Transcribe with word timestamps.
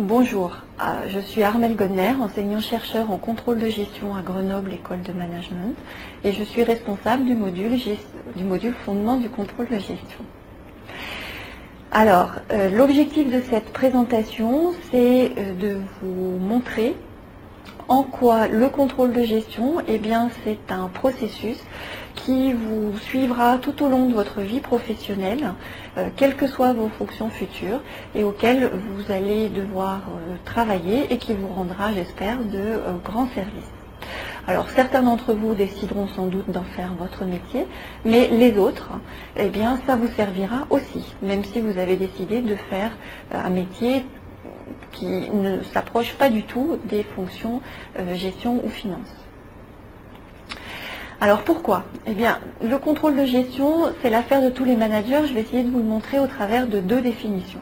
Bonjour, 0.00 0.58
euh, 0.80 1.08
je 1.08 1.18
suis 1.18 1.42
Armel 1.42 1.74
Godner, 1.74 2.12
enseignant-chercheur 2.20 3.10
en 3.10 3.16
contrôle 3.16 3.58
de 3.58 3.68
gestion 3.68 4.14
à 4.14 4.22
Grenoble 4.22 4.72
École 4.72 5.02
de 5.02 5.12
Management 5.12 5.74
et 6.22 6.30
je 6.30 6.44
suis 6.44 6.62
responsable 6.62 7.24
du 7.24 7.34
module, 7.34 7.76
du 8.36 8.44
module 8.44 8.74
fondement 8.84 9.16
du 9.16 9.28
contrôle 9.28 9.66
de 9.66 9.80
gestion. 9.80 10.20
Alors, 11.90 12.30
euh, 12.52 12.70
l'objectif 12.70 13.28
de 13.28 13.40
cette 13.40 13.72
présentation, 13.72 14.72
c'est 14.92 15.32
euh, 15.36 15.54
de 15.54 15.78
vous 16.00 16.38
montrer 16.38 16.94
en 17.88 18.04
quoi 18.04 18.46
le 18.46 18.68
contrôle 18.68 19.12
de 19.12 19.24
gestion, 19.24 19.78
eh 19.88 19.98
bien, 19.98 20.30
c'est 20.44 20.70
un 20.70 20.86
processus 20.86 21.58
qui 22.14 22.52
vous 22.52 22.96
suivra 22.98 23.58
tout 23.58 23.82
au 23.82 23.88
long 23.88 24.06
de 24.08 24.14
votre 24.14 24.40
vie 24.40 24.60
professionnelle, 24.60 25.54
euh, 25.96 26.08
quelles 26.16 26.36
que 26.36 26.46
soient 26.46 26.72
vos 26.72 26.88
fonctions 26.88 27.30
futures, 27.30 27.80
et 28.14 28.24
auquel 28.24 28.70
vous 28.70 29.12
allez 29.12 29.48
devoir 29.48 30.02
travailler 30.44 31.12
et 31.12 31.18
qui 31.18 31.34
vous 31.34 31.48
rendra, 31.48 31.92
j'espère, 31.92 32.38
de 32.38 32.80
grands 33.04 33.28
services. 33.28 33.70
Alors 34.48 34.70
certains 34.70 35.02
d'entre 35.02 35.34
vous 35.34 35.54
décideront 35.54 36.08
sans 36.08 36.26
doute 36.26 36.50
d'en 36.50 36.62
faire 36.62 36.94
votre 36.94 37.26
métier, 37.26 37.66
mais 38.06 38.28
les 38.28 38.56
autres, 38.56 38.92
eh 39.36 39.50
bien 39.50 39.78
ça 39.86 39.94
vous 39.94 40.08
servira 40.08 40.66
aussi, 40.70 41.04
même 41.20 41.44
si 41.44 41.60
vous 41.60 41.76
avez 41.76 41.96
décidé 41.96 42.40
de 42.40 42.54
faire 42.54 42.92
euh, 43.34 43.42
un 43.44 43.50
métier 43.50 44.06
qui 44.92 45.06
ne 45.06 45.62
s'approche 45.64 46.14
pas 46.14 46.30
du 46.30 46.44
tout 46.44 46.78
des 46.84 47.02
fonctions 47.02 47.60
euh, 47.98 48.14
gestion 48.14 48.64
ou 48.64 48.70
finance. 48.70 49.27
Alors 51.20 51.42
pourquoi? 51.42 51.82
Eh 52.06 52.12
bien, 52.12 52.38
le 52.62 52.78
contrôle 52.78 53.16
de 53.16 53.24
gestion, 53.24 53.92
c'est 54.00 54.08
l'affaire 54.08 54.40
de 54.40 54.50
tous 54.50 54.64
les 54.64 54.76
managers. 54.76 55.22
Je 55.26 55.34
vais 55.34 55.40
essayer 55.40 55.64
de 55.64 55.70
vous 55.70 55.78
le 55.78 55.84
montrer 55.84 56.20
au 56.20 56.28
travers 56.28 56.68
de 56.68 56.78
deux 56.78 57.00
définitions. 57.00 57.58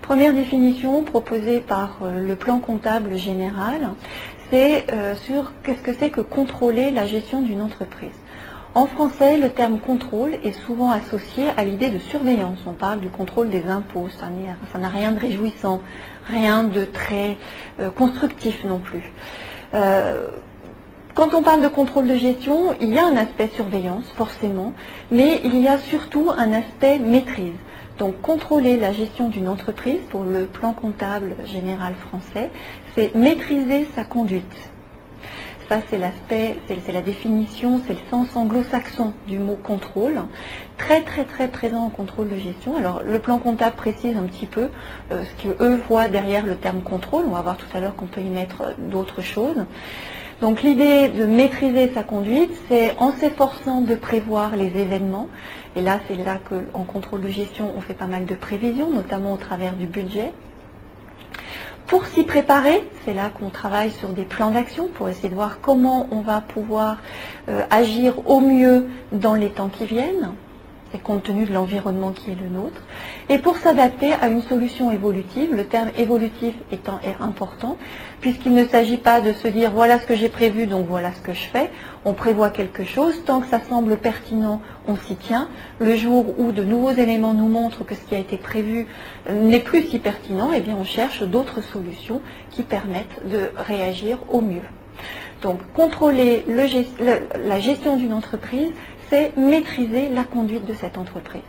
Première 0.00 0.34
définition 0.34 1.04
proposée 1.04 1.60
par 1.60 1.98
euh, 2.02 2.26
le 2.26 2.34
plan 2.34 2.58
comptable 2.58 3.16
général, 3.16 3.90
c'est 4.50 4.92
euh, 4.92 5.14
sur 5.14 5.52
qu'est-ce 5.62 5.80
que 5.80 5.94
c'est 5.94 6.10
que 6.10 6.22
contrôler 6.22 6.90
la 6.90 7.06
gestion 7.06 7.40
d'une 7.40 7.62
entreprise. 7.62 8.10
En 8.74 8.86
français, 8.86 9.38
le 9.38 9.50
terme 9.50 9.78
contrôle 9.78 10.34
est 10.42 10.58
souvent 10.66 10.90
associé 10.90 11.44
à 11.56 11.64
l'idée 11.64 11.90
de 11.90 12.00
surveillance. 12.00 12.58
On 12.66 12.72
parle 12.72 12.98
du 12.98 13.10
contrôle 13.10 13.48
des 13.48 13.64
impôts, 13.66 14.08
ça 14.08 14.78
n'a 14.78 14.88
rien 14.88 15.12
de 15.12 15.20
réjouissant, 15.20 15.82
rien 16.26 16.64
de 16.64 16.84
très 16.84 17.36
euh, 17.78 17.90
constructif 17.90 18.64
non 18.64 18.80
plus. 18.80 19.12
Quand 21.14 21.34
on 21.34 21.42
parle 21.42 21.62
de 21.62 21.68
contrôle 21.68 22.08
de 22.08 22.16
gestion, 22.16 22.74
il 22.80 22.94
y 22.94 22.98
a 22.98 23.06
un 23.06 23.16
aspect 23.16 23.50
surveillance, 23.54 24.06
forcément, 24.16 24.72
mais 25.10 25.40
il 25.44 25.60
y 25.60 25.68
a 25.68 25.78
surtout 25.78 26.30
un 26.36 26.52
aspect 26.52 26.98
maîtrise. 26.98 27.52
Donc 27.98 28.20
contrôler 28.22 28.78
la 28.78 28.92
gestion 28.92 29.28
d'une 29.28 29.48
entreprise 29.48 30.00
pour 30.10 30.24
le 30.24 30.46
plan 30.46 30.72
comptable 30.72 31.36
général 31.44 31.94
français, 31.94 32.50
c'est 32.94 33.14
maîtriser 33.14 33.86
sa 33.94 34.04
conduite. 34.04 34.71
C'est 35.88 35.96
l'aspect, 35.96 36.56
c'est 36.68 36.92
la 36.92 37.00
définition, 37.00 37.80
c'est 37.86 37.94
le 37.94 37.98
sens 38.10 38.36
anglo-saxon 38.36 39.14
du 39.26 39.38
mot 39.38 39.56
contrôle, 39.56 40.20
très 40.76 41.00
très 41.00 41.24
très 41.24 41.48
présent 41.48 41.84
en 41.84 41.88
contrôle 41.88 42.28
de 42.28 42.36
gestion. 42.36 42.76
Alors, 42.76 43.02
le 43.02 43.18
plan 43.18 43.38
comptable 43.38 43.76
précise 43.76 44.14
un 44.16 44.24
petit 44.24 44.44
peu 44.44 44.68
euh, 45.12 45.22
ce 45.24 45.42
qu'eux 45.42 45.80
voient 45.88 46.08
derrière 46.08 46.44
le 46.44 46.56
terme 46.56 46.82
contrôle. 46.82 47.24
On 47.26 47.30
va 47.30 47.40
voir 47.40 47.56
tout 47.56 47.66
à 47.74 47.80
l'heure 47.80 47.96
qu'on 47.96 48.06
peut 48.06 48.20
y 48.20 48.28
mettre 48.28 48.62
euh, 48.62 48.72
d'autres 48.78 49.22
choses. 49.22 49.64
Donc, 50.42 50.62
l'idée 50.62 51.08
de 51.08 51.24
maîtriser 51.24 51.90
sa 51.94 52.02
conduite, 52.02 52.50
c'est 52.68 52.94
en 52.98 53.12
s'efforçant 53.12 53.80
de 53.80 53.94
prévoir 53.94 54.56
les 54.56 54.76
événements. 54.76 55.28
Et 55.74 55.80
là, 55.80 56.00
c'est 56.06 56.16
là 56.16 56.38
qu'en 56.48 56.82
contrôle 56.82 57.22
de 57.22 57.28
gestion, 57.28 57.72
on 57.74 57.80
fait 57.80 57.94
pas 57.94 58.06
mal 58.06 58.26
de 58.26 58.34
prévisions, 58.34 58.90
notamment 58.90 59.32
au 59.32 59.38
travers 59.38 59.72
du 59.74 59.86
budget 59.86 60.32
pour 61.92 62.06
s'y 62.06 62.22
préparer, 62.22 62.82
c'est 63.04 63.12
là 63.12 63.28
qu'on 63.28 63.50
travaille 63.50 63.90
sur 63.90 64.08
des 64.08 64.22
plans 64.22 64.50
d'action 64.50 64.88
pour 64.88 65.10
essayer 65.10 65.28
de 65.28 65.34
voir 65.34 65.58
comment 65.60 66.08
on 66.10 66.22
va 66.22 66.40
pouvoir 66.40 66.96
euh, 67.50 67.60
agir 67.68 68.26
au 68.26 68.40
mieux 68.40 68.86
dans 69.12 69.34
les 69.34 69.50
temps 69.50 69.68
qui 69.68 69.84
viennent 69.84 70.32
et 70.94 70.98
compte 70.98 71.24
tenu 71.24 71.44
de 71.46 71.52
l'environnement 71.52 72.12
qui 72.12 72.30
est 72.30 72.36
le 72.40 72.48
nôtre, 72.48 72.82
et 73.28 73.38
pour 73.38 73.56
s'adapter 73.56 74.12
à 74.12 74.28
une 74.28 74.42
solution 74.42 74.90
évolutive, 74.90 75.54
le 75.54 75.64
terme 75.64 75.90
évolutif 75.96 76.54
étant 76.70 77.00
important, 77.20 77.76
puisqu'il 78.20 78.54
ne 78.54 78.66
s'agit 78.66 78.98
pas 78.98 79.20
de 79.20 79.32
se 79.32 79.48
dire 79.48 79.70
voilà 79.70 79.98
ce 79.98 80.06
que 80.06 80.14
j'ai 80.14 80.28
prévu, 80.28 80.66
donc 80.66 80.86
voilà 80.86 81.12
ce 81.12 81.20
que 81.20 81.32
je 81.32 81.44
fais, 81.44 81.70
on 82.04 82.12
prévoit 82.12 82.50
quelque 82.50 82.84
chose, 82.84 83.24
tant 83.24 83.40
que 83.40 83.46
ça 83.46 83.60
semble 83.60 83.96
pertinent, 83.96 84.60
on 84.86 84.96
s'y 84.96 85.16
tient, 85.16 85.48
le 85.78 85.96
jour 85.96 86.38
où 86.38 86.52
de 86.52 86.64
nouveaux 86.64 86.92
éléments 86.92 87.34
nous 87.34 87.48
montrent 87.48 87.84
que 87.84 87.94
ce 87.94 88.00
qui 88.00 88.14
a 88.14 88.18
été 88.18 88.36
prévu 88.36 88.86
n'est 89.30 89.60
plus 89.60 89.82
si 89.82 89.98
pertinent, 89.98 90.50
eh 90.54 90.60
bien 90.60 90.76
on 90.78 90.84
cherche 90.84 91.22
d'autres 91.22 91.62
solutions 91.62 92.20
qui 92.50 92.62
permettent 92.62 93.26
de 93.28 93.50
réagir 93.56 94.18
au 94.30 94.40
mieux. 94.40 94.62
Donc 95.42 95.58
contrôler 95.74 96.44
la 96.48 97.58
gestion 97.58 97.96
d'une 97.96 98.12
entreprise, 98.12 98.70
c'est 99.12 99.36
maîtriser 99.36 100.08
la 100.08 100.24
conduite 100.24 100.64
de 100.64 100.72
cette 100.72 100.96
entreprise. 100.96 101.42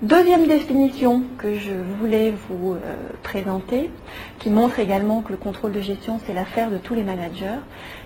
Deuxième 0.00 0.46
définition 0.46 1.24
que 1.36 1.58
je 1.58 1.74
voulais 1.98 2.32
vous 2.48 2.72
euh, 2.72 2.94
présenter, 3.22 3.90
qui 4.38 4.50
montre 4.50 4.78
également 4.78 5.20
que 5.20 5.32
le 5.32 5.36
contrôle 5.36 5.72
de 5.72 5.80
gestion, 5.80 6.20
c'est 6.24 6.32
l'affaire 6.32 6.70
de 6.70 6.78
tous 6.78 6.94
les 6.94 7.02
managers, 7.02 7.58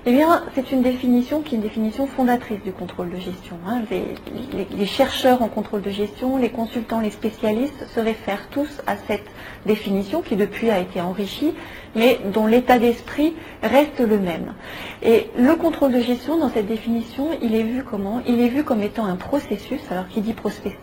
eh 0.06 0.12
bien, 0.12 0.42
c'est 0.54 0.72
une 0.72 0.82
définition 0.82 1.42
qui 1.42 1.54
est 1.54 1.58
une 1.58 1.62
définition 1.62 2.06
fondatrice 2.06 2.60
du 2.62 2.72
contrôle 2.72 3.10
de 3.10 3.18
gestion. 3.18 3.56
Hein. 3.66 3.82
Les, 3.90 4.86
chercheurs 4.86 5.42
en 5.42 5.48
contrôle 5.48 5.82
de 5.82 5.90
gestion, 5.90 6.38
les 6.38 6.50
consultants, 6.50 7.00
les 7.00 7.10
spécialistes 7.10 7.86
se 7.94 8.00
réfèrent 8.00 8.48
tous 8.50 8.80
à 8.86 8.96
cette 8.96 9.26
définition 9.64 10.22
qui 10.22 10.36
depuis 10.36 10.70
a 10.70 10.80
été 10.80 11.00
enrichie, 11.00 11.54
mais 11.94 12.18
dont 12.32 12.46
l'état 12.46 12.78
d'esprit 12.78 13.34
reste 13.62 14.00
le 14.00 14.18
même. 14.18 14.54
Et 15.02 15.28
le 15.38 15.54
contrôle 15.54 15.92
de 15.92 16.00
gestion, 16.00 16.38
dans 16.38 16.48
cette 16.48 16.66
définition, 16.66 17.28
il 17.42 17.54
est 17.54 17.62
vu 17.62 17.84
comment? 17.84 18.22
Il 18.26 18.40
est 18.40 18.48
vu 18.48 18.64
comme 18.64 18.82
étant 18.82 19.04
un 19.04 19.16
processus. 19.16 19.80
Alors, 19.90 20.08
qui 20.08 20.20
dit 20.20 20.34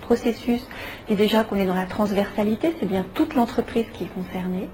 processus, 0.01 0.65
et 1.09 1.15
déjà 1.15 1.43
qu'on 1.43 1.57
est 1.57 1.65
dans 1.65 1.75
la 1.75 1.85
transversalité, 1.85 2.73
c'est 2.79 2.85
bien 2.85 3.05
toute 3.13 3.35
l'entreprise 3.35 3.85
qui 3.93 4.05
est 4.05 4.13
concernée. 4.13 4.69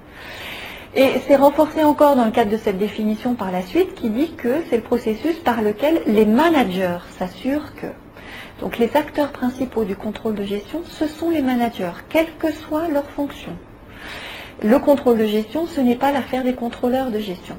Et 0.98 1.20
c'est 1.26 1.36
renforcé 1.36 1.84
encore 1.84 2.16
dans 2.16 2.24
le 2.24 2.30
cadre 2.30 2.50
de 2.50 2.56
cette 2.56 2.78
définition 2.78 3.34
par 3.34 3.52
la 3.52 3.60
suite 3.60 3.94
qui 3.94 4.08
dit 4.08 4.32
que 4.32 4.62
c'est 4.70 4.78
le 4.78 4.82
processus 4.82 5.36
par 5.36 5.60
lequel 5.60 6.00
les 6.06 6.24
managers 6.24 6.96
s'assurent 7.18 7.74
que. 7.74 7.88
Donc 8.60 8.78
les 8.78 8.96
acteurs 8.96 9.30
principaux 9.30 9.84
du 9.84 9.94
contrôle 9.94 10.34
de 10.34 10.44
gestion, 10.44 10.80
ce 10.84 11.06
sont 11.06 11.28
les 11.28 11.42
managers, 11.42 11.92
quelle 12.08 12.34
que 12.38 12.50
soit 12.50 12.88
leur 12.88 13.04
fonction. 13.10 13.52
Le 14.62 14.78
contrôle 14.78 15.18
de 15.18 15.26
gestion, 15.26 15.66
ce 15.66 15.82
n'est 15.82 15.96
pas 15.96 16.12
l'affaire 16.12 16.44
des 16.44 16.54
contrôleurs 16.54 17.10
de 17.10 17.18
gestion. 17.18 17.56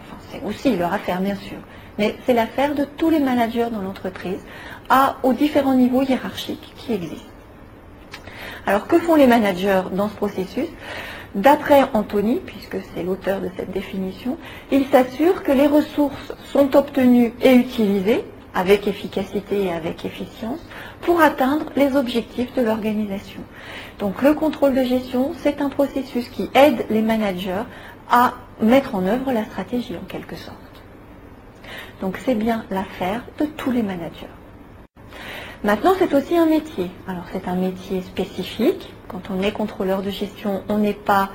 Enfin, 0.00 0.16
c'est 0.30 0.42
aussi 0.48 0.74
leur 0.74 0.94
affaire, 0.94 1.20
bien 1.20 1.36
sûr. 1.36 1.58
Mais 1.98 2.14
c'est 2.24 2.32
l'affaire 2.32 2.74
de 2.74 2.84
tous 2.84 3.10
les 3.10 3.20
managers 3.20 3.68
dans 3.70 3.82
l'entreprise, 3.82 4.40
à, 4.88 5.16
aux 5.22 5.34
différents 5.34 5.74
niveaux 5.74 6.00
hiérarchiques 6.00 6.72
qui 6.78 6.94
existent. 6.94 7.28
Alors 8.64 8.86
que 8.86 8.98
font 8.98 9.14
les 9.14 9.26
managers 9.26 9.82
dans 9.92 10.08
ce 10.08 10.14
processus? 10.14 10.68
D'après 11.34 11.84
Anthony, 11.92 12.40
puisque 12.44 12.78
c'est 12.94 13.02
l'auteur 13.02 13.40
de 13.40 13.50
cette 13.56 13.70
définition, 13.70 14.38
il 14.72 14.86
s'assure 14.86 15.42
que 15.42 15.52
les 15.52 15.66
ressources 15.66 16.32
sont 16.44 16.74
obtenues 16.74 17.32
et 17.42 17.54
utilisées 17.54 18.24
avec 18.54 18.88
efficacité 18.88 19.64
et 19.64 19.72
avec 19.72 20.04
efficience 20.04 20.58
pour 21.02 21.20
atteindre 21.20 21.66
les 21.76 21.94
objectifs 21.96 22.54
de 22.54 22.62
l'organisation. 22.62 23.40
Donc 23.98 24.22
le 24.22 24.34
contrôle 24.34 24.74
de 24.74 24.84
gestion, 24.84 25.32
c'est 25.36 25.60
un 25.60 25.68
processus 25.68 26.28
qui 26.28 26.50
aide 26.54 26.86
les 26.88 27.02
managers 27.02 27.64
à 28.10 28.34
mettre 28.60 28.94
en 28.94 29.04
œuvre 29.04 29.30
la 29.32 29.44
stratégie 29.44 29.96
en 29.96 30.06
quelque 30.06 30.36
sorte. 30.36 30.56
Donc 32.00 32.16
c'est 32.24 32.34
bien 32.34 32.64
l'affaire 32.70 33.22
de 33.38 33.44
tous 33.44 33.70
les 33.70 33.82
managers. 33.82 34.37
Maintenant, 35.64 35.94
c'est 35.98 36.14
aussi 36.14 36.36
un 36.36 36.46
métier. 36.46 36.90
Alors, 37.08 37.24
c'est 37.32 37.48
un 37.48 37.56
métier 37.56 38.02
spécifique. 38.02 38.92
Quand 39.08 39.22
on 39.30 39.42
est 39.42 39.50
contrôleur 39.50 40.02
de 40.02 40.10
gestion, 40.10 40.62
on 40.68 40.78
n'est 40.78 40.92
pas 40.92 41.30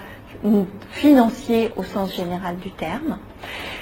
financier 0.91 1.71
au 1.75 1.83
sens 1.83 2.15
général 2.15 2.57
du 2.57 2.71
terme. 2.71 3.17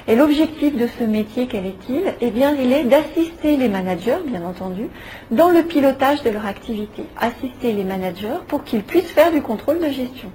Et 0.08 0.16
l'objectif 0.16 0.76
de 0.76 0.88
ce 0.88 1.04
métier, 1.04 1.48
quel 1.48 1.66
est-il? 1.66 2.16
Eh 2.22 2.32
bien, 2.32 2.56
il 2.56 2.72
est 2.72 2.84
d'assister 2.86 3.56
les 3.56 3.70
managers, 3.70 4.18
bien 4.26 4.44
entendu, 4.44 4.88
dans 5.30 5.50
le 5.50 5.62
pilotage 5.64 6.24
de 6.24 6.32
leur 6.32 6.46
activité. 6.48 7.04
Assister 7.18 7.74
les 7.74 7.84
managers 7.84 8.40
pour 8.48 8.64
qu'ils 8.64 8.84
puissent 8.84 9.12
faire 9.12 9.32
du 9.32 9.42
contrôle 9.42 9.80
de 9.80 9.90
gestion. 9.90 10.32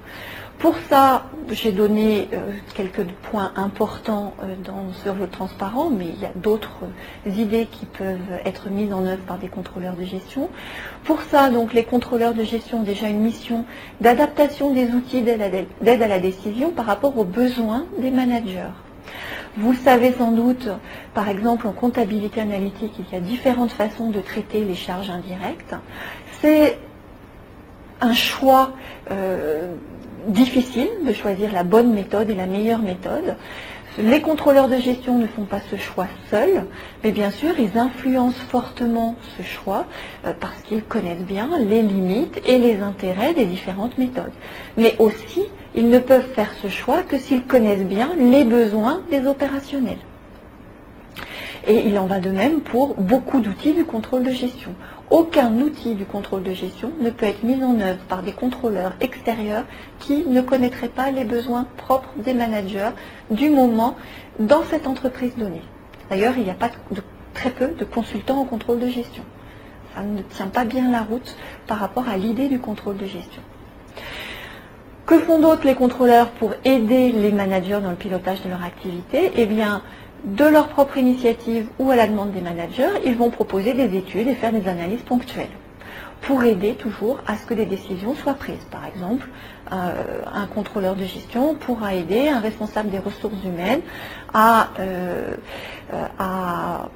Pour 0.59 0.75
ça, 0.89 1.27
j'ai 1.51 1.71
donné 1.71 2.29
euh, 2.33 2.51
quelques 2.75 3.05
points 3.31 3.53
importants 3.57 4.33
euh, 4.43 4.55
sur 5.03 5.15
le 5.15 5.29
transparent, 5.29 5.91
mais 5.91 6.07
il 6.07 6.19
y 6.19 6.25
a 6.25 6.33
d'autres 6.35 6.79
idées 7.27 7.67
qui 7.71 7.85
peuvent 7.85 8.41
être 8.45 8.71
mises 8.71 8.93
en 8.93 9.05
œuvre 9.05 9.23
par 9.27 9.37
des 9.37 9.49
contrôleurs 9.49 9.97
de 9.97 10.05
gestion. 10.05 10.49
Pour 11.05 11.21
ça, 11.23 11.51
donc, 11.51 11.75
les 11.75 11.85
contrôleurs 11.85 12.33
de 12.33 12.43
gestion 12.43 12.81
ont 12.81 12.85
déjà 12.85 13.09
une 13.09 13.21
mission 13.21 13.67
d'adaptation 14.01 14.73
des 14.73 14.91
outils 14.93 15.21
d'aide 15.21 16.03
à 16.03 16.09
la 16.09 16.19
décision 16.21 16.71
par 16.71 16.87
rapport 16.87 17.19
aux 17.19 17.25
besoins 17.25 17.85
des 17.99 18.11
managers. 18.11 18.73
Vous 19.59 19.75
savez 19.75 20.13
sans 20.13 20.33
doute, 20.33 20.69
par 21.13 21.29
exemple, 21.29 21.67
en 21.67 21.73
comptabilité 21.73 22.41
analytique, 22.41 22.93
il 22.99 23.13
y 23.13 23.17
a 23.17 23.21
différentes 23.21 23.73
façons 23.73 24.11
de 24.11 24.21
traiter 24.21 24.65
les 24.65 24.75
charges 24.75 25.11
indirectes. 25.11 25.75
C'est 26.41 26.79
un 28.01 28.13
choix 28.13 28.73
euh, 29.11 29.75
difficile 30.27 30.89
de 31.07 31.13
choisir 31.13 31.53
la 31.53 31.65
bonne 31.65 31.93
méthode 31.93 32.31
et 32.31 32.35
la 32.35 32.47
meilleure 32.47 32.81
méthode. 32.81 33.37
Les 33.99 34.21
contrôleurs 34.21 34.69
de 34.69 34.77
gestion 34.77 35.19
ne 35.19 35.27
font 35.27 35.45
pas 35.45 35.61
ce 35.71 35.77
choix 35.77 36.07
seuls, 36.31 36.67
mais 37.03 37.13
bien 37.13 37.31
sûr, 37.31 37.59
ils 37.59 37.79
influencent 37.79 38.43
fortement 38.51 39.17
ce 39.39 39.43
choix 39.43 39.87
euh, 40.27 40.35
parce 40.39 40.61
qu'ils 40.63 40.83
connaissent 40.83 41.25
bien 41.25 41.49
les 41.59 41.81
limites 41.81 42.43
et 42.47 42.59
les 42.59 42.81
intérêts 42.81 43.33
des 43.33 43.47
différentes 43.47 43.97
méthodes. 43.97 44.33
Mais 44.77 44.97
aussi, 44.99 45.45
ils 45.75 45.89
ne 45.89 45.99
peuvent 45.99 46.29
faire 46.35 46.53
ce 46.61 46.69
choix 46.69 47.03
que 47.05 47.17
s'ils 47.17 47.45
connaissent 47.45 47.87
bien 47.87 48.11
les 48.19 48.45
besoins 48.45 49.01
des 49.11 49.27
opérationnels. 49.27 49.97
Et 51.69 51.89
il 51.89 51.99
en 51.99 52.07
va 52.07 52.21
de 52.21 52.31
même 52.31 52.61
pour 52.61 52.95
beaucoup 52.95 53.41
d'outils 53.41 53.73
du 53.73 53.85
contrôle 53.85 54.23
de 54.23 54.31
gestion. 54.31 54.73
Aucun 55.11 55.53
outil 55.59 55.95
du 55.95 56.05
contrôle 56.05 56.45
de 56.45 56.53
gestion 56.53 56.93
ne 57.01 57.11
peut 57.11 57.27
être 57.27 57.43
mis 57.43 57.63
en 57.63 57.81
œuvre 57.81 57.99
par 58.09 58.23
des 58.23 58.33
contrôleurs 58.33 58.93
extérieurs 59.01 59.65
qui 59.99 60.25
ne 60.27 60.41
connaîtraient 60.41 60.89
pas 60.89 61.11
les 61.11 61.25
besoins 61.25 61.67
propres 61.77 62.11
des 62.19 62.35
managers 62.35 62.91
du 63.31 63.51
moment 63.51 63.97
dans 64.39 64.63
cette 64.65 64.87
entreprise 64.87 65.37
donnée. 65.37 65.63
D'ailleurs, 66.09 66.35
il 66.37 66.45
n'y 66.45 66.51
a 66.51 66.55
pas 66.55 66.71
très 67.35 67.51
peu 67.51 67.69
de 67.69 67.85
consultants 67.85 68.39
en 68.39 68.45
contrôle 68.45 68.79
de 68.79 68.89
gestion. 68.89 69.25
Ça 69.95 70.03
ne 70.03 70.23
tient 70.23 70.47
pas 70.47 70.65
bien 70.65 70.91
la 70.91 71.03
route 71.03 71.37
par 71.67 71.79
rapport 71.79 72.09
à 72.09 72.17
l'idée 72.17 72.49
du 72.49 72.61
contrôle 72.61 72.97
de 72.97 73.07
gestion. 73.07 73.43
Que 75.05 75.19
font 75.19 75.39
d'autres 75.41 75.65
les 75.65 75.75
contrôleurs 75.75 76.31
pour 76.31 76.53
aider 76.65 77.13
les 77.13 77.31
managers 77.31 77.81
dans 77.83 77.91
le 77.91 77.97
pilotage 77.97 78.43
de 78.43 78.49
leur 78.49 78.65
activité? 78.65 79.31
Eh 79.37 79.47
bien, 79.47 79.83
de 80.27 80.45
leur 80.45 80.69
propre 80.69 80.99
initiative 80.99 81.69
ou 81.79 81.91
à 81.91 81.97
la 81.97 82.07
demande 82.09 82.33
des 82.33 82.41
managers, 82.41 82.91
ils 83.05 83.15
vont 83.17 83.31
proposer 83.31 83.75
des 83.75 83.97
études 83.97 84.27
et 84.27 84.35
faire 84.35 84.53
des 84.53 84.69
analyses 84.69 85.03
ponctuelles 85.03 85.47
pour 86.23 86.43
aider 86.43 86.75
toujours 86.75 87.21
à 87.27 87.37
ce 87.37 87.47
que 87.47 87.55
des 87.55 87.67
décisions 87.67 88.15
soient 88.15 88.35
prises. 88.35 88.67
Par 88.71 88.85
exemple, 88.87 89.29
euh, 89.73 90.23
un 90.33 90.47
contrôleur 90.47 90.97
de 90.97 91.05
gestion 91.05 91.55
pourra 91.55 91.95
aider 91.95 92.29
un 92.29 92.41
responsable 92.41 92.91
des 92.91 92.99
ressources 92.99 93.45
humaines 93.45 93.83
à, 94.35 94.71
euh, 94.81 95.37
à 96.19 96.89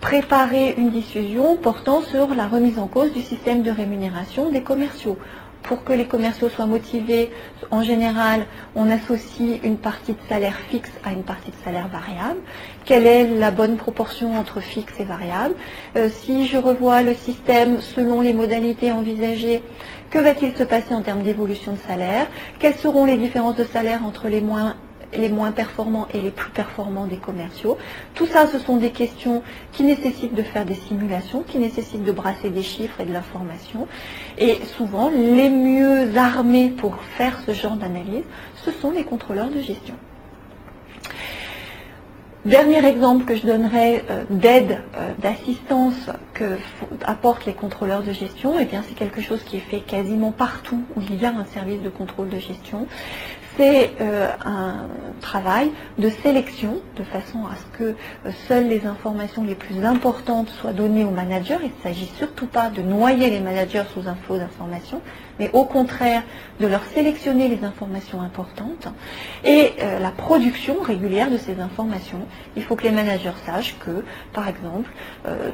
préparer 0.00 0.74
une 0.76 0.90
décision 0.90 1.56
portant 1.56 2.00
sur 2.02 2.34
la 2.34 2.48
remise 2.48 2.78
en 2.78 2.88
cause 2.88 3.12
du 3.12 3.20
système 3.20 3.62
de 3.62 3.70
rémunération 3.70 4.50
des 4.50 4.62
commerciaux 4.62 5.18
pour 5.62 5.84
que 5.84 5.92
les 5.92 6.06
commerciaux 6.06 6.48
soient 6.48 6.66
motivés, 6.66 7.30
en 7.70 7.82
général, 7.82 8.46
on 8.74 8.90
associe 8.90 9.60
une 9.62 9.76
partie 9.76 10.12
de 10.12 10.18
salaire 10.28 10.56
fixe 10.70 10.90
à 11.04 11.12
une 11.12 11.22
partie 11.22 11.50
de 11.50 11.56
salaire 11.64 11.88
variable. 11.88 12.40
Quelle 12.84 13.06
est 13.06 13.28
la 13.28 13.50
bonne 13.50 13.76
proportion 13.76 14.36
entre 14.36 14.60
fixe 14.60 14.94
et 14.98 15.04
variable 15.04 15.54
euh, 15.96 16.08
Si 16.08 16.46
je 16.46 16.56
revois 16.56 17.02
le 17.02 17.14
système 17.14 17.80
selon 17.80 18.20
les 18.20 18.32
modalités 18.32 18.92
envisagées, 18.92 19.62
que 20.10 20.18
va-t-il 20.18 20.56
se 20.56 20.64
passer 20.64 20.94
en 20.94 21.02
termes 21.02 21.22
d'évolution 21.22 21.72
de 21.72 21.78
salaire? 21.78 22.26
Quelles 22.58 22.74
seront 22.74 23.04
les 23.04 23.16
différences 23.16 23.56
de 23.56 23.64
salaire 23.64 24.04
entre 24.04 24.28
les 24.28 24.40
moins 24.40 24.74
les 25.12 25.28
moins 25.28 25.52
performants 25.52 26.06
et 26.14 26.20
les 26.20 26.30
plus 26.30 26.50
performants 26.50 27.06
des 27.06 27.16
commerciaux. 27.16 27.76
Tout 28.14 28.26
ça, 28.26 28.46
ce 28.46 28.58
sont 28.58 28.76
des 28.76 28.90
questions 28.90 29.42
qui 29.72 29.82
nécessitent 29.82 30.34
de 30.34 30.42
faire 30.42 30.64
des 30.64 30.74
simulations, 30.74 31.42
qui 31.42 31.58
nécessitent 31.58 32.04
de 32.04 32.12
brasser 32.12 32.50
des 32.50 32.62
chiffres 32.62 33.00
et 33.00 33.04
de 33.04 33.12
l'information. 33.12 33.88
Et 34.38 34.58
souvent, 34.76 35.10
les 35.10 35.50
mieux 35.50 36.16
armés 36.16 36.70
pour 36.70 36.96
faire 37.16 37.40
ce 37.46 37.52
genre 37.52 37.76
d'analyse, 37.76 38.24
ce 38.64 38.70
sont 38.70 38.90
les 38.90 39.04
contrôleurs 39.04 39.50
de 39.50 39.60
gestion. 39.60 39.94
Dernier 42.46 42.82
exemple 42.86 43.26
que 43.26 43.36
je 43.36 43.46
donnerai 43.46 44.02
euh, 44.08 44.24
d'aide, 44.30 44.80
euh, 44.96 45.12
d'assistance 45.18 46.08
que 46.32 46.56
apportent 47.04 47.44
les 47.44 47.52
contrôleurs 47.52 48.02
de 48.02 48.12
gestion, 48.12 48.54
eh 48.58 48.64
bien 48.64 48.82
c'est 48.88 48.94
quelque 48.94 49.20
chose 49.20 49.42
qui 49.44 49.58
est 49.58 49.60
fait 49.60 49.80
quasiment 49.80 50.32
partout 50.32 50.80
où 50.96 51.02
il 51.02 51.20
y 51.20 51.26
a 51.26 51.28
un 51.28 51.44
service 51.44 51.82
de 51.82 51.90
contrôle 51.90 52.30
de 52.30 52.38
gestion 52.38 52.86
c'est 53.60 53.90
euh, 54.00 54.30
un 54.46 54.86
travail 55.20 55.70
de 55.98 56.08
sélection 56.08 56.80
de 56.96 57.02
façon 57.02 57.40
à 57.44 57.56
ce 57.56 57.78
que 57.78 57.84
euh, 57.84 58.30
seules 58.48 58.68
les 58.68 58.86
informations 58.86 59.44
les 59.44 59.54
plus 59.54 59.84
importantes 59.84 60.48
soient 60.48 60.72
données 60.72 61.04
aux 61.04 61.10
managers. 61.10 61.58
Il 61.60 61.68
ne 61.68 61.82
s'agit 61.82 62.10
surtout 62.16 62.46
pas 62.46 62.70
de 62.70 62.80
noyer 62.80 63.28
les 63.28 63.40
managers 63.40 63.82
sous 63.92 64.08
un 64.08 64.14
flot 64.14 64.38
d'informations, 64.38 65.02
mais 65.40 65.50
au 65.52 65.64
contraire 65.64 66.22
de 66.60 66.68
leur 66.68 66.84
sélectionner 66.84 67.48
les 67.48 67.64
informations 67.64 68.20
importantes 68.20 68.86
et 69.42 69.72
euh, 69.80 69.98
la 69.98 70.10
production 70.12 70.80
régulière 70.80 71.30
de 71.30 71.38
ces 71.38 71.58
informations. 71.58 72.20
Il 72.56 72.62
faut 72.62 72.76
que 72.76 72.84
les 72.84 72.92
managers 72.92 73.32
sachent 73.44 73.76
que, 73.78 74.04
par 74.32 74.46
exemple, 74.48 74.90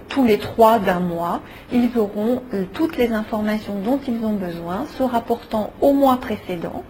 tous 0.09 0.25
les 0.25 0.39
trois 0.39 0.79
d'un 0.79 1.01
mois, 1.01 1.41
ils 1.73 1.97
auront 1.97 2.43
toutes 2.73 2.97
les 2.97 3.13
informations 3.13 3.81
dont 3.85 4.01
ils 4.07 4.25
ont 4.25 4.35
besoin 4.35 4.87
se 4.99 5.03
rapportant 5.03 5.73
au 5.81 5.93
mois 5.93 6.17
précédent 6.17 6.83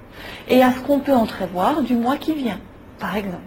et 0.48 0.62
à 0.62 0.72
ce 0.72 0.80
qu'on 0.80 0.98
peut 0.98 1.14
entrevoir 1.14 1.82
du 1.82 1.94
mois 1.94 2.16
qui 2.16 2.34
vient, 2.34 2.58
par 2.98 3.16
exemple. 3.16 3.42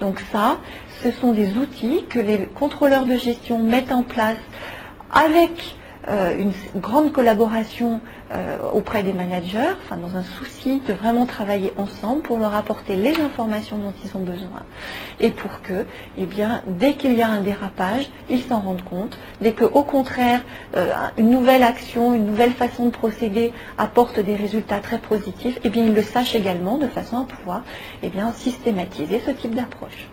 Donc 0.00 0.20
ça, 0.32 0.58
ce 1.02 1.10
sont 1.10 1.32
des 1.32 1.56
outils 1.56 2.04
que 2.08 2.18
les 2.18 2.46
contrôleurs 2.46 3.06
de 3.06 3.16
gestion 3.16 3.58
mettent 3.58 3.92
en 3.92 4.02
place 4.02 4.38
avec 5.12 5.76
euh, 6.08 6.36
une 6.36 6.52
grande 6.80 7.12
collaboration 7.12 8.00
euh, 8.32 8.58
auprès 8.72 9.02
des 9.02 9.12
managers, 9.12 9.72
enfin 9.84 9.96
dans 9.96 10.16
un 10.16 10.22
souci 10.22 10.80
de 10.88 10.92
vraiment 10.92 11.26
travailler 11.26 11.72
ensemble 11.76 12.22
pour 12.22 12.38
leur 12.38 12.54
apporter 12.54 12.96
les 12.96 13.20
informations 13.20 13.78
dont 13.78 13.92
ils 14.04 14.16
ont 14.16 14.22
besoin 14.22 14.62
et 15.20 15.30
pour 15.30 15.62
que, 15.62 15.86
eh 16.18 16.26
bien, 16.26 16.62
dès 16.66 16.94
qu'il 16.94 17.14
y 17.14 17.22
a 17.22 17.28
un 17.28 17.40
dérapage, 17.40 18.10
ils 18.28 18.42
s'en 18.42 18.60
rendent 18.60 18.84
compte, 18.84 19.18
dès 19.40 19.52
que, 19.52 19.64
au 19.64 19.82
contraire, 19.84 20.42
euh, 20.76 20.92
une 21.16 21.30
nouvelle 21.30 21.62
action, 21.62 22.14
une 22.14 22.26
nouvelle 22.26 22.52
façon 22.52 22.86
de 22.86 22.90
procéder 22.90 23.52
apporte 23.78 24.18
des 24.18 24.34
résultats 24.34 24.80
très 24.80 24.98
positifs, 24.98 25.58
eh 25.62 25.70
bien, 25.70 25.84
ils 25.84 25.94
le 25.94 26.02
sachent 26.02 26.34
également 26.34 26.78
de 26.78 26.88
façon 26.88 27.18
à 27.18 27.24
pouvoir, 27.24 27.62
eh 28.02 28.10
systématiser 28.34 29.20
ce 29.24 29.30
type 29.30 29.54
d'approche. 29.54 30.08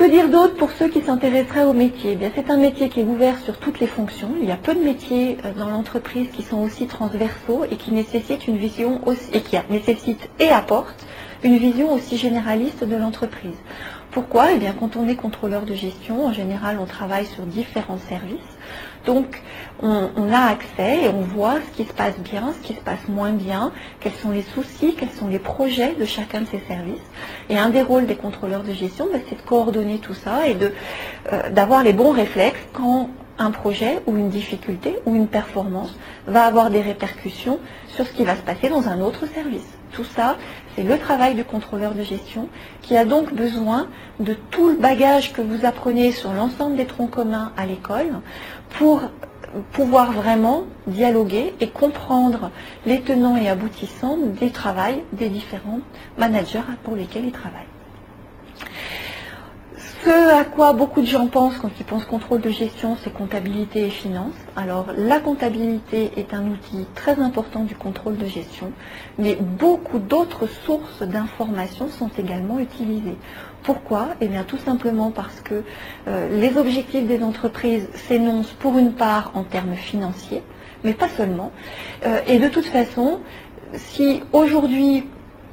Que 0.00 0.08
dire 0.10 0.30
d'autre 0.30 0.54
pour 0.54 0.70
ceux 0.70 0.88
qui 0.88 1.02
s'intéresseraient 1.02 1.64
au 1.64 1.74
métier? 1.74 2.16
Eh 2.18 2.30
C'est 2.34 2.50
un 2.50 2.56
métier 2.56 2.88
qui 2.88 3.00
est 3.00 3.04
ouvert 3.04 3.38
sur 3.38 3.58
toutes 3.58 3.80
les 3.80 3.86
fonctions. 3.86 4.30
Il 4.40 4.48
y 4.48 4.50
a 4.50 4.56
peu 4.56 4.74
de 4.74 4.80
métiers 4.80 5.36
euh, 5.44 5.52
dans 5.52 5.68
l'entreprise 5.68 6.30
qui 6.30 6.42
sont 6.42 6.56
aussi 6.56 6.86
transversaux 6.86 7.66
et 7.70 7.76
qui 7.76 7.92
nécessitent 7.92 8.48
une 8.48 8.56
vision 8.56 9.06
aussi, 9.06 9.30
et 9.34 9.42
nécessitent 9.68 10.30
et 10.38 10.48
apportent 10.48 11.06
une 11.42 11.58
vision 11.58 11.92
aussi 11.92 12.16
généraliste 12.16 12.82
de 12.82 12.96
l'entreprise. 12.96 13.58
Pourquoi? 14.10 14.52
Eh 14.52 14.58
bien, 14.58 14.72
quand 14.72 14.96
on 14.96 15.06
est 15.06 15.16
contrôleur 15.16 15.66
de 15.66 15.74
gestion, 15.74 16.24
en 16.24 16.32
général, 16.32 16.78
on 16.80 16.86
travaille 16.86 17.26
sur 17.26 17.44
différents 17.44 17.98
services. 17.98 18.56
Donc, 19.06 19.40
on, 19.82 20.32
a 20.32 20.50
accès 20.50 21.04
et 21.04 21.08
on 21.08 21.22
voit 21.22 21.56
ce 21.56 21.76
qui 21.76 21.88
se 21.88 21.92
passe 21.92 22.18
bien, 22.18 22.52
ce 22.52 22.66
qui 22.66 22.74
se 22.74 22.80
passe 22.80 23.08
moins 23.08 23.32
bien, 23.32 23.72
quels 24.00 24.12
sont 24.12 24.30
les 24.30 24.42
soucis, 24.42 24.94
quels 24.98 25.10
sont 25.10 25.28
les 25.28 25.38
projets 25.38 25.94
de 25.94 26.04
chacun 26.04 26.42
de 26.42 26.46
ces 26.46 26.60
services. 26.60 27.02
Et 27.48 27.58
un 27.58 27.70
des 27.70 27.82
rôles 27.82 28.06
des 28.06 28.16
contrôleurs 28.16 28.62
de 28.62 28.72
gestion, 28.72 29.08
bah, 29.10 29.18
c'est 29.28 29.36
de 29.36 29.42
coordonner 29.42 29.98
tout 29.98 30.14
ça 30.14 30.46
et 30.46 30.56
euh, 31.32 31.50
d'avoir 31.50 31.82
les 31.82 31.94
bons 31.94 32.12
réflexes 32.12 32.60
quand 32.74 33.08
un 33.38 33.50
projet 33.50 34.00
ou 34.06 34.16
une 34.18 34.28
difficulté 34.28 34.96
ou 35.06 35.16
une 35.16 35.28
performance 35.28 35.96
va 36.26 36.44
avoir 36.44 36.70
des 36.70 36.82
répercussions 36.82 37.58
sur 37.88 38.06
ce 38.06 38.12
qui 38.12 38.24
va 38.24 38.36
se 38.36 38.42
passer 38.42 38.68
dans 38.68 38.86
un 38.86 39.00
autre 39.00 39.26
service. 39.26 39.79
Tout 39.92 40.04
ça, 40.04 40.36
c'est 40.74 40.82
le 40.82 40.98
travail 40.98 41.34
du 41.34 41.44
contrôleur 41.44 41.94
de 41.94 42.02
gestion 42.02 42.48
qui 42.82 42.96
a 42.96 43.04
donc 43.04 43.32
besoin 43.34 43.88
de 44.20 44.34
tout 44.34 44.68
le 44.70 44.76
bagage 44.76 45.32
que 45.32 45.42
vous 45.42 45.64
apprenez 45.64 46.12
sur 46.12 46.32
l'ensemble 46.32 46.76
des 46.76 46.86
troncs 46.86 47.10
communs 47.10 47.52
à 47.56 47.66
l'école 47.66 48.20
pour 48.70 49.02
pouvoir 49.72 50.12
vraiment 50.12 50.64
dialoguer 50.86 51.54
et 51.60 51.68
comprendre 51.68 52.50
les 52.86 53.00
tenants 53.00 53.36
et 53.36 53.48
aboutissants 53.48 54.16
des 54.40 54.50
travails 54.50 55.02
des 55.12 55.28
différents 55.28 55.80
managers 56.18 56.60
pour 56.84 56.94
lesquels 56.94 57.24
ils 57.24 57.32
travaillent. 57.32 57.79
Ce 60.02 60.08
à 60.40 60.44
quoi 60.44 60.72
beaucoup 60.72 61.02
de 61.02 61.06
gens 61.06 61.26
pensent 61.26 61.58
quand 61.58 61.70
ils 61.78 61.84
pensent 61.84 62.06
contrôle 62.06 62.40
de 62.40 62.48
gestion, 62.48 62.96
c'est 63.04 63.12
comptabilité 63.12 63.86
et 63.86 63.90
finance. 63.90 64.32
Alors 64.56 64.86
la 64.96 65.20
comptabilité 65.20 66.10
est 66.16 66.32
un 66.32 66.46
outil 66.46 66.86
très 66.94 67.20
important 67.20 67.64
du 67.64 67.74
contrôle 67.74 68.16
de 68.16 68.24
gestion, 68.24 68.72
mais 69.18 69.36
beaucoup 69.36 69.98
d'autres 69.98 70.46
sources 70.46 71.02
d'informations 71.02 71.88
sont 71.88 72.08
également 72.16 72.58
utilisées. 72.58 73.18
Pourquoi? 73.62 74.08
Eh 74.22 74.28
bien 74.28 74.44
tout 74.44 74.56
simplement 74.56 75.10
parce 75.10 75.38
que 75.42 75.64
euh, 76.08 76.40
les 76.40 76.56
objectifs 76.56 77.06
des 77.06 77.22
entreprises 77.22 77.86
s'énoncent 77.92 78.54
pour 78.58 78.78
une 78.78 78.94
part 78.94 79.32
en 79.34 79.42
termes 79.42 79.74
financiers, 79.74 80.42
mais 80.82 80.94
pas 80.94 81.10
seulement. 81.10 81.52
Euh, 82.06 82.20
et 82.26 82.38
de 82.38 82.48
toute 82.48 82.64
façon, 82.64 83.20
si 83.74 84.22
aujourd'hui, 84.32 85.04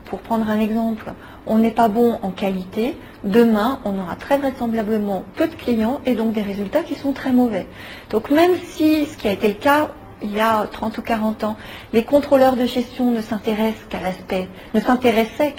pour 0.05 0.19
prendre 0.19 0.49
un 0.49 0.61
exemple, 0.61 1.11
on 1.47 1.57
n'est 1.57 1.71
pas 1.71 1.87
bon 1.87 2.19
en 2.21 2.31
qualité, 2.31 2.95
demain, 3.23 3.79
on 3.85 3.97
aura 3.99 4.15
très 4.15 4.37
vraisemblablement 4.37 5.23
peu 5.35 5.47
de 5.47 5.55
clients 5.55 6.01
et 6.05 6.15
donc 6.15 6.33
des 6.33 6.41
résultats 6.41 6.83
qui 6.83 6.95
sont 6.95 7.13
très 7.13 7.31
mauvais. 7.31 7.67
Donc 8.09 8.29
même 8.29 8.55
si 8.63 9.05
ce 9.05 9.17
qui 9.17 9.27
a 9.27 9.31
été 9.31 9.47
le 9.47 9.53
cas 9.55 9.89
il 10.21 10.33
y 10.33 10.39
a 10.39 10.65
30 10.65 10.97
ou 10.97 11.01
40 11.01 11.43
ans, 11.43 11.57
les 11.93 12.03
contrôleurs 12.03 12.55
de 12.55 12.65
gestion 12.65 13.11
ne 13.11 13.21
s'intéressaient 13.21 13.85
qu'à 13.89 13.99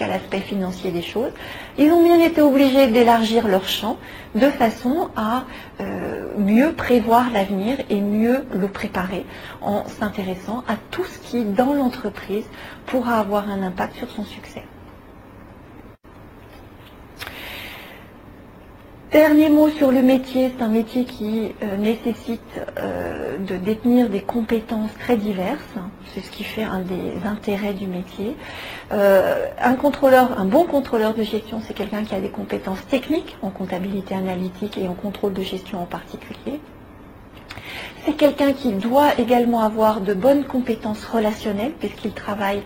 l'aspect 0.08 0.40
financier 0.40 0.90
des 0.90 1.02
choses, 1.02 1.32
ils 1.78 1.90
ont 1.92 2.02
bien 2.02 2.18
été 2.18 2.40
obligés 2.40 2.88
d'élargir 2.88 3.46
leur 3.46 3.68
champ 3.68 3.98
de 4.34 4.50
façon 4.50 5.10
à 5.16 5.44
euh, 5.80 6.26
mieux 6.38 6.72
prévoir 6.72 7.30
l'avenir 7.30 7.78
et 7.88 8.00
mieux 8.00 8.44
le 8.52 8.68
préparer 8.68 9.24
en 9.60 9.84
s'intéressant 9.86 10.64
à 10.68 10.74
tout 10.90 11.04
ce 11.04 11.18
qui, 11.18 11.44
dans 11.44 11.72
l'entreprise, 11.72 12.44
pourra 12.86 13.18
avoir 13.20 13.48
un 13.48 13.62
impact 13.62 13.96
sur 13.96 14.10
son 14.10 14.24
succès. 14.24 14.64
Dernier 19.12 19.48
mot 19.48 19.70
sur 19.70 19.90
le 19.90 20.02
métier, 20.02 20.52
c'est 20.54 20.62
un 20.62 20.68
métier 20.68 21.06
qui 21.06 21.54
euh, 21.62 21.78
nécessite 21.78 22.42
euh, 22.78 23.38
de 23.38 23.56
détenir 23.56 24.10
des 24.10 24.20
compétences 24.20 24.90
très 25.00 25.16
diverses. 25.16 25.76
C'est 26.12 26.20
ce 26.20 26.30
qui 26.30 26.44
fait 26.44 26.62
un 26.62 26.80
des 26.80 27.14
intérêts 27.26 27.72
du 27.72 27.86
métier. 27.86 28.36
Euh, 28.92 29.46
un 29.62 29.76
contrôleur, 29.76 30.38
un 30.38 30.44
bon 30.44 30.64
contrôleur 30.64 31.14
de 31.14 31.22
gestion, 31.22 31.62
c'est 31.66 31.72
quelqu'un 31.72 32.04
qui 32.04 32.14
a 32.14 32.20
des 32.20 32.28
compétences 32.28 32.86
techniques 32.86 33.38
en 33.40 33.48
comptabilité 33.48 34.14
analytique 34.14 34.76
et 34.76 34.86
en 34.86 34.94
contrôle 34.94 35.32
de 35.32 35.42
gestion 35.42 35.80
en 35.80 35.86
particulier. 35.86 36.60
C'est 38.04 38.12
quelqu'un 38.12 38.52
qui 38.52 38.74
doit 38.74 39.18
également 39.18 39.62
avoir 39.62 40.02
de 40.02 40.12
bonnes 40.12 40.44
compétences 40.44 41.06
relationnelles 41.06 41.72
puisqu'il 41.72 42.12
travaille 42.12 42.62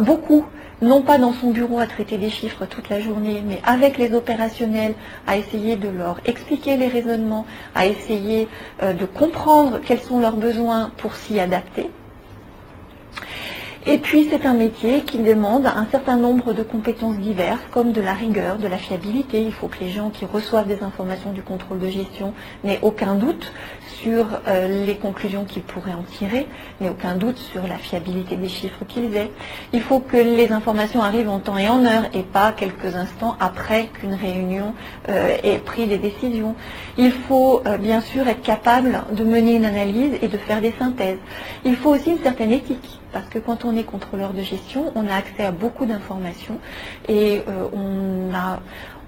beaucoup 0.00 0.44
non 0.82 1.00
pas 1.00 1.16
dans 1.16 1.32
son 1.32 1.50
bureau 1.50 1.78
à 1.78 1.86
traiter 1.86 2.18
des 2.18 2.28
chiffres 2.28 2.66
toute 2.66 2.88
la 2.88 3.00
journée, 3.00 3.42
mais 3.46 3.60
avec 3.64 3.96
les 3.98 4.12
opérationnels, 4.12 4.94
à 5.26 5.36
essayer 5.36 5.76
de 5.76 5.88
leur 5.88 6.20
expliquer 6.26 6.76
les 6.76 6.88
raisonnements, 6.88 7.46
à 7.74 7.86
essayer 7.86 8.48
euh, 8.82 8.92
de 8.92 9.06
comprendre 9.06 9.80
quels 9.84 10.00
sont 10.00 10.20
leurs 10.20 10.36
besoins 10.36 10.90
pour 10.98 11.14
s'y 11.14 11.38
adapter. 11.38 11.88
Et 13.84 13.98
puis 13.98 14.28
c'est 14.30 14.46
un 14.46 14.54
métier 14.54 15.00
qui 15.00 15.18
demande 15.18 15.66
un 15.66 15.88
certain 15.90 16.16
nombre 16.16 16.52
de 16.52 16.62
compétences 16.62 17.16
diverses, 17.16 17.64
comme 17.72 17.90
de 17.90 18.00
la 18.00 18.12
rigueur, 18.12 18.58
de 18.58 18.68
la 18.68 18.78
fiabilité. 18.78 19.42
Il 19.42 19.52
faut 19.52 19.66
que 19.66 19.80
les 19.80 19.90
gens 19.90 20.10
qui 20.10 20.24
reçoivent 20.24 20.68
des 20.68 20.84
informations 20.84 21.32
du 21.32 21.42
contrôle 21.42 21.80
de 21.80 21.88
gestion 21.88 22.32
n'aient 22.62 22.78
aucun 22.82 23.16
doute 23.16 23.52
sur 24.00 24.24
euh, 24.46 24.86
les 24.86 24.94
conclusions 24.94 25.44
qu'ils 25.44 25.64
pourraient 25.64 25.94
en 25.94 26.04
tirer, 26.04 26.46
n'aient 26.80 26.90
aucun 26.90 27.16
doute 27.16 27.38
sur 27.38 27.66
la 27.66 27.76
fiabilité 27.76 28.36
des 28.36 28.48
chiffres 28.48 28.84
qu'ils 28.86 29.16
aient. 29.16 29.32
Il 29.72 29.82
faut 29.82 29.98
que 29.98 30.16
les 30.16 30.52
informations 30.52 31.02
arrivent 31.02 31.30
en 31.30 31.40
temps 31.40 31.58
et 31.58 31.68
en 31.68 31.84
heure 31.84 32.04
et 32.14 32.22
pas 32.22 32.52
quelques 32.52 32.94
instants 32.94 33.34
après 33.40 33.88
qu'une 33.94 34.14
réunion 34.14 34.74
euh, 35.08 35.36
ait 35.42 35.58
pris 35.58 35.88
des 35.88 35.98
décisions. 35.98 36.54
Il 36.98 37.10
faut 37.10 37.60
euh, 37.66 37.78
bien 37.78 38.00
sûr 38.00 38.28
être 38.28 38.42
capable 38.42 39.02
de 39.10 39.24
mener 39.24 39.56
une 39.56 39.64
analyse 39.64 40.12
et 40.22 40.28
de 40.28 40.38
faire 40.38 40.60
des 40.60 40.72
synthèses. 40.78 41.18
Il 41.64 41.74
faut 41.74 41.90
aussi 41.90 42.10
une 42.10 42.22
certaine 42.22 42.52
éthique 42.52 43.01
parce 43.12 43.28
que 43.28 43.38
quand 43.38 43.64
on 43.64 43.76
est 43.76 43.84
contrôleur 43.84 44.32
de 44.32 44.42
gestion, 44.42 44.92
on 44.94 45.06
a 45.06 45.14
accès 45.14 45.44
à 45.44 45.52
beaucoup 45.52 45.86
d'informations 45.86 46.58
et 47.08 47.42
euh, 47.48 47.68
on 47.72 48.30
n'a 48.30 48.60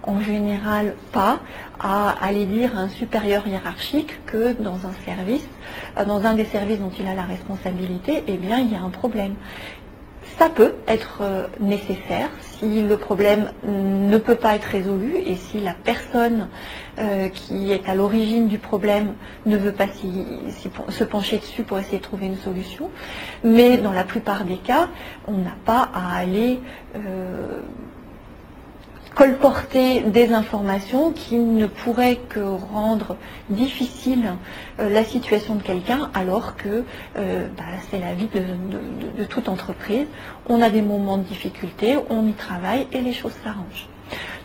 en 0.07 0.21
général 0.21 0.95
pas 1.13 1.41
à 1.81 2.11
aller 2.23 2.45
dire 2.45 2.77
à 2.77 2.83
un 2.83 2.89
supérieur 2.89 3.47
hiérarchique 3.47 4.25
que 4.27 4.53
dans 4.61 4.87
un 4.87 4.93
service, 5.05 5.47
euh, 5.99 6.05
dans 6.05 6.25
un 6.25 6.35
des 6.35 6.45
services 6.45 6.79
dont 6.79 6.93
il 6.99 7.07
a 7.07 7.15
la 7.15 7.23
responsabilité, 7.23 8.23
eh 8.27 8.37
bien 8.37 8.59
il 8.59 8.71
y 8.73 8.77
a 8.77 8.83
un 8.83 8.91
problème 8.91 9.35
ça 10.39 10.49
peut 10.49 10.75
être 10.89 11.19
euh, 11.21 11.47
nécessaire 11.61 12.29
si 12.41 12.83
le 12.83 12.97
problème 12.97 13.51
ne 13.65 14.19
peut 14.19 14.35
pas 14.35 14.57
être 14.57 14.65
résolu 14.65 15.17
et 15.17 15.37
si 15.37 15.61
la 15.61 15.75
personne 15.75 16.49
euh, 16.99 17.29
qui 17.29 17.73
est 17.73 17.87
à 17.89 17.95
l'origine 17.95 18.49
du 18.49 18.59
problème 18.59 19.15
ne 19.47 19.57
veut 19.57 19.73
pas 19.73 19.87
se 20.89 21.05
pencher 21.05 21.39
dessus 21.39 21.63
pour 21.63 21.79
essayer 21.79 21.99
de 21.99 22.03
trouver 22.03 22.27
une 22.27 22.37
solution. 22.37 22.91
Mais 23.43 23.77
dans 23.79 23.93
la 23.93 24.05
plupart 24.05 24.45
des 24.45 24.57
cas, 24.57 24.89
on 25.27 25.39
n'a 25.39 25.57
pas 25.65 25.89
à 25.93 26.17
aller 26.17 26.61
euh, 26.97 27.61
colporter 29.15 30.01
des 30.01 30.33
informations 30.33 31.13
qui 31.13 31.37
ne 31.37 31.67
pourraient 31.67 32.21
que 32.29 32.41
rendre 32.41 33.17
difficile 33.49 34.35
euh, 34.81 34.89
la 34.89 35.05
situation 35.05 35.55
de 35.55 35.63
quelqu'un 35.63 36.11
alors 36.15 36.57
que 36.57 36.85
euh, 37.17 37.49
bah, 37.57 37.65
c'est 37.91 38.01
la 38.01 38.15
vie 38.15 38.29
de 38.35 39.25
toute 39.25 39.49
entreprise. 39.49 40.07
On 40.49 40.61
a 40.61 40.71
des 40.71 40.83
moments 40.83 41.19
de 41.19 41.25
difficulté, 41.25 41.97
on 42.11 42.27
y 42.27 42.33
travaille 42.33 42.87
et 42.93 43.01
les 43.01 43.13
choses 43.13 43.35
s'arrangent. 43.43 43.89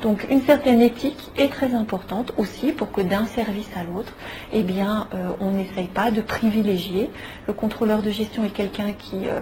Donc 0.02 0.26
une 0.30 0.42
certaine 0.42 0.82
éthique 0.82 1.30
est 1.38 1.50
très 1.50 1.74
importante 1.74 2.32
aussi 2.38 2.72
pour 2.72 2.92
que 2.92 3.02
d'un 3.02 3.26
service 3.26 3.70
à 3.76 3.84
l'autre, 3.84 4.14
eh 4.54 4.64
euh, 4.64 5.30
on 5.42 5.52
n'essaye 5.52 5.88
pas 5.88 6.10
de 6.10 6.22
privilégier. 6.22 7.10
Le 7.48 7.54
contrôleur 7.54 8.02
de 8.02 8.10
gestion 8.10 8.46
est 8.46 8.50
quelqu'un 8.50 8.94
qui 8.94 9.28
euh, 9.28 9.42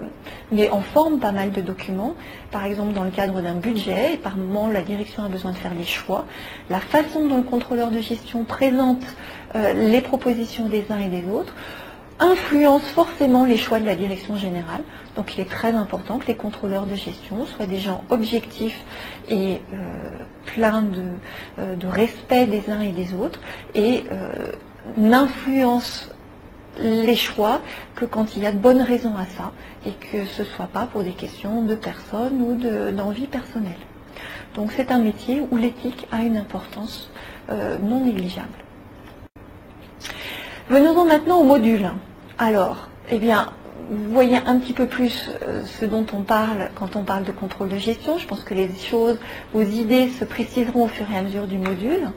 met 0.51 0.69
en 0.71 0.81
forme 0.81 1.19
pas 1.19 1.31
mal 1.31 1.51
de 1.51 1.61
documents. 1.61 2.15
Par 2.51 2.65
exemple, 2.65 2.93
dans 2.93 3.03
le 3.03 3.11
cadre 3.11 3.41
d'un 3.41 3.55
budget, 3.55 4.15
et 4.15 4.17
par 4.17 4.35
moment, 4.35 4.67
la 4.67 4.81
direction 4.81 5.23
a 5.23 5.29
besoin 5.29 5.51
de 5.51 5.57
faire 5.57 5.75
des 5.75 5.83
choix. 5.85 6.25
La 6.69 6.79
façon 6.79 7.27
dont 7.27 7.37
le 7.37 7.43
contrôleur 7.43 7.91
de 7.91 7.99
gestion 7.99 8.43
présente 8.43 9.03
euh, 9.55 9.73
les 9.73 10.01
propositions 10.01 10.69
des 10.69 10.85
uns 10.89 10.99
et 10.99 11.09
des 11.09 11.29
autres 11.29 11.53
influence 12.19 12.83
forcément 12.83 13.45
les 13.45 13.57
choix 13.57 13.79
de 13.79 13.85
la 13.85 13.95
direction 13.95 14.35
générale. 14.37 14.81
Donc 15.15 15.35
il 15.35 15.41
est 15.41 15.49
très 15.49 15.73
important 15.73 16.17
que 16.19 16.27
les 16.27 16.35
contrôleurs 16.35 16.85
de 16.85 16.95
gestion 16.95 17.45
soient 17.45 17.65
des 17.65 17.79
gens 17.79 18.03
objectifs 18.09 18.83
et 19.29 19.61
euh, 19.73 19.77
pleins 20.45 20.85
euh, 21.59 21.75
de, 21.75 21.87
respect 21.87 22.45
des 22.47 22.69
uns 22.69 22.81
et 22.81 22.91
des 22.91 23.13
autres 23.13 23.39
et 23.75 24.03
euh, 24.11 24.51
n'influencent 24.97 26.09
les 26.79 27.15
choix 27.15 27.61
que 27.95 28.05
quand 28.05 28.35
il 28.35 28.43
y 28.43 28.45
a 28.45 28.51
de 28.51 28.57
bonnes 28.59 28.81
raisons 28.81 29.15
à 29.15 29.25
ça 29.25 29.51
et 29.85 29.91
que 29.91 30.25
ce 30.25 30.43
ne 30.43 30.47
soit 30.47 30.67
pas 30.67 30.85
pour 30.85 31.03
des 31.03 31.13
questions 31.13 31.63
de 31.63 31.73
personnes 31.73 32.39
ou 32.41 32.55
d'envie 32.91 33.25
personnelle. 33.25 33.71
Donc 34.53 34.71
c'est 34.75 34.91
un 34.91 34.99
métier 34.99 35.41
où 35.49 35.57
l'éthique 35.57 36.07
a 36.11 36.21
une 36.21 36.37
importance 36.37 37.09
non 37.81 38.05
négligeable. 38.05 38.66
Venons-en 40.69 41.05
maintenant 41.05 41.39
au 41.39 41.45
module. 41.45 41.89
Alors, 42.37 42.89
eh 43.09 43.19
bien, 43.19 43.53
vous 43.89 44.11
voyez 44.11 44.35
un 44.45 44.59
petit 44.59 44.73
peu 44.73 44.85
plus 44.85 45.29
euh, 45.47 45.63
ce 45.63 45.85
dont 45.85 46.05
on 46.11 46.23
parle 46.23 46.71
quand 46.75 46.97
on 46.97 47.03
parle 47.03 47.23
de 47.23 47.31
contrôle 47.31 47.69
de 47.69 47.77
gestion. 47.77 48.17
Je 48.17 48.27
pense 48.27 48.43
que 48.43 48.53
les 48.53 48.69
choses, 48.75 49.17
vos 49.53 49.61
idées 49.61 50.09
se 50.09 50.25
préciseront 50.25 50.83
au 50.83 50.87
fur 50.89 51.05
et 51.09 51.17
à 51.17 51.21
mesure 51.21 51.47
du 51.47 51.57
module. 51.57 52.11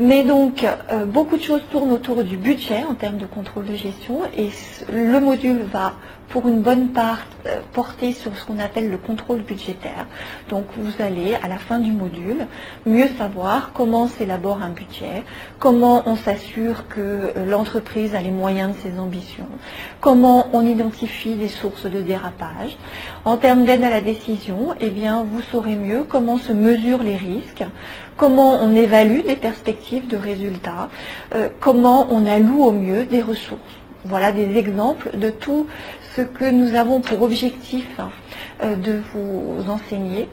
Mais 0.00 0.24
donc, 0.24 0.64
euh, 0.90 1.04
beaucoup 1.04 1.36
de 1.36 1.42
choses 1.42 1.62
tournent 1.70 1.92
autour 1.92 2.24
du 2.24 2.36
budget 2.36 2.82
en 2.82 2.94
termes 2.94 3.18
de 3.18 3.26
contrôle 3.26 3.66
de 3.66 3.76
gestion 3.76 4.22
et 4.36 4.50
le 4.92 5.20
module 5.20 5.62
va 5.72 5.94
pour 6.28 6.46
une 6.46 6.60
bonne 6.60 6.88
part 6.88 7.20
euh, 7.46 7.60
porter 7.72 8.12
sur 8.12 8.36
ce 8.36 8.44
qu'on 8.44 8.58
appelle 8.58 8.90
le 8.90 8.98
contrôle 8.98 9.40
budgétaire. 9.40 10.06
Donc 10.50 10.64
vous 10.76 11.02
allez 11.02 11.34
à 11.42 11.48
la 11.48 11.58
fin 11.58 11.78
du 11.78 11.92
module 11.92 12.46
mieux 12.86 13.08
savoir 13.16 13.72
comment 13.72 14.08
s'élabore 14.08 14.62
un 14.62 14.70
budget, 14.70 15.22
comment 15.58 16.02
on 16.06 16.16
s'assure 16.16 16.86
que 16.88 17.00
euh, 17.00 17.46
l'entreprise 17.46 18.14
a 18.14 18.20
les 18.20 18.30
moyens 18.30 18.76
de 18.76 18.80
ses 18.80 18.98
ambitions, 18.98 19.48
comment 20.00 20.48
on 20.52 20.66
identifie 20.66 21.34
les 21.34 21.48
sources 21.48 21.86
de 21.86 22.00
dérapage. 22.00 22.76
En 23.24 23.36
termes 23.36 23.64
d'aide 23.64 23.84
à 23.84 23.90
la 23.90 24.00
décision, 24.00 24.74
eh 24.80 24.90
bien 24.90 25.24
vous 25.24 25.42
saurez 25.42 25.76
mieux 25.76 26.04
comment 26.04 26.38
se 26.38 26.52
mesurent 26.52 27.02
les 27.02 27.16
risques, 27.16 27.64
comment 28.16 28.62
on 28.62 28.74
évalue 28.74 29.20
les 29.24 29.36
perspectives 29.36 30.06
de 30.08 30.16
résultats, 30.16 30.90
euh, 31.34 31.48
comment 31.60 32.08
on 32.10 32.26
alloue 32.26 32.64
au 32.64 32.72
mieux 32.72 33.04
des 33.04 33.22
ressources. 33.22 33.78
Voilà 34.04 34.32
des 34.32 34.56
exemples 34.56 35.10
de 35.16 35.28
tout 35.28 35.66
ce 36.16 36.22
que 36.22 36.50
nous 36.50 36.74
avons 36.74 37.00
pour 37.00 37.22
objectif 37.22 37.86
hein, 37.98 38.10
euh, 38.62 38.76
de 38.76 39.00
vous 39.12 39.70
enseigner. 39.70 40.28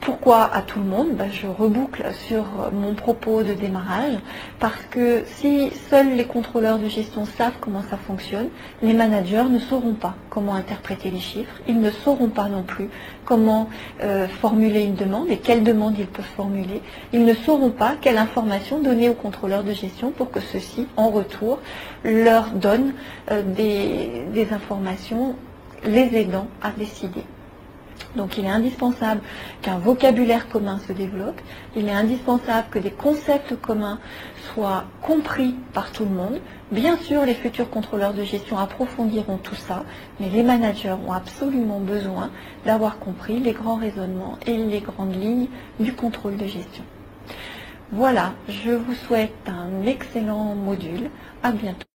Pourquoi 0.00 0.44
à 0.54 0.62
tout 0.62 0.78
le 0.78 0.84
monde? 0.84 1.14
Ben, 1.14 1.30
Je 1.30 1.46
reboucle 1.46 2.04
sur 2.28 2.44
mon 2.72 2.94
propos 2.94 3.42
de 3.42 3.54
démarrage 3.54 4.18
parce 4.60 4.82
que 4.90 5.22
si 5.26 5.70
seuls 5.90 6.14
les 6.14 6.26
contrôleurs 6.26 6.78
de 6.78 6.88
gestion 6.88 7.24
savent 7.24 7.56
comment 7.60 7.82
ça 7.90 7.96
fonctionne, 7.96 8.48
les 8.82 8.92
managers 8.92 9.44
ne 9.50 9.58
sauront 9.58 9.94
pas 9.94 10.14
comment 10.36 10.54
interpréter 10.54 11.10
les 11.10 11.18
chiffres, 11.18 11.54
ils 11.66 11.80
ne 11.80 11.90
sauront 11.90 12.28
pas 12.28 12.50
non 12.50 12.62
plus 12.62 12.90
comment 13.24 13.70
euh, 14.02 14.28
formuler 14.28 14.82
une 14.82 14.94
demande 14.94 15.30
et 15.30 15.38
quelle 15.38 15.64
demande 15.64 15.98
ils 15.98 16.06
peuvent 16.06 16.26
formuler. 16.36 16.82
Ils 17.14 17.24
ne 17.24 17.32
sauront 17.32 17.70
pas 17.70 17.94
quelle 17.98 18.18
information 18.18 18.82
donner 18.82 19.08
aux 19.08 19.14
contrôleurs 19.14 19.64
de 19.64 19.72
gestion 19.72 20.10
pour 20.10 20.30
que 20.30 20.40
ceux-ci, 20.40 20.88
en 20.98 21.08
retour, 21.08 21.58
leur 22.04 22.50
donnent 22.50 22.92
euh, 23.30 23.40
des 23.42 24.48
informations 24.52 25.36
les 25.86 26.14
aidant 26.14 26.48
à 26.62 26.70
décider. 26.70 27.24
Donc 28.16 28.38
il 28.38 28.44
est 28.44 28.50
indispensable 28.50 29.20
qu'un 29.62 29.78
vocabulaire 29.78 30.48
commun 30.48 30.78
se 30.86 30.92
développe, 30.92 31.40
il 31.76 31.88
est 31.88 31.92
indispensable 31.92 32.68
que 32.70 32.78
des 32.78 32.90
concepts 32.90 33.54
communs 33.60 33.98
soient 34.52 34.84
compris 35.02 35.54
par 35.72 35.92
tout 35.92 36.04
le 36.04 36.10
monde. 36.10 36.40
Bien 36.72 36.96
sûr, 36.96 37.24
les 37.24 37.34
futurs 37.34 37.70
contrôleurs 37.70 38.14
de 38.14 38.24
gestion 38.24 38.58
approfondiront 38.58 39.38
tout 39.38 39.54
ça, 39.54 39.84
mais 40.18 40.28
les 40.30 40.42
managers 40.42 40.96
ont 41.06 41.12
absolument 41.12 41.80
besoin 41.80 42.30
d'avoir 42.64 42.98
compris 42.98 43.38
les 43.38 43.52
grands 43.52 43.76
raisonnements 43.76 44.38
et 44.46 44.56
les 44.56 44.80
grandes 44.80 45.14
lignes 45.14 45.48
du 45.78 45.92
contrôle 45.92 46.36
de 46.36 46.46
gestion. 46.46 46.84
Voilà, 47.92 48.32
je 48.48 48.72
vous 48.72 48.94
souhaite 48.94 49.32
un 49.46 49.86
excellent 49.86 50.56
module. 50.56 51.08
À 51.42 51.52
bientôt. 51.52 51.82